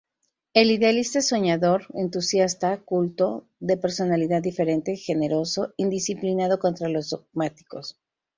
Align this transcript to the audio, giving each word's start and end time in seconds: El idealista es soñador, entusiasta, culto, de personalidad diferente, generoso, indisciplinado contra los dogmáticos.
El 0.55 0.71
idealista 0.71 1.19
es 1.19 1.27
soñador, 1.27 1.85
entusiasta, 1.93 2.79
culto, 2.81 3.45
de 3.59 3.77
personalidad 3.77 4.41
diferente, 4.41 4.95
generoso, 4.95 5.75
indisciplinado 5.77 6.57
contra 6.57 6.89
los 6.89 7.11
dogmáticos. 7.11 7.99